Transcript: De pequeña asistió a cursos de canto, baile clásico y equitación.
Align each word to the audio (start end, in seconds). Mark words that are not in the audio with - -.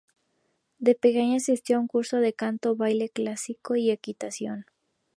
De 0.79 0.95
pequeña 0.95 1.37
asistió 1.37 1.77
a 1.79 1.85
cursos 1.85 2.21
de 2.21 2.33
canto, 2.33 2.75
baile 2.75 3.09
clásico 3.09 3.75
y 3.75 3.91
equitación. 3.91 4.65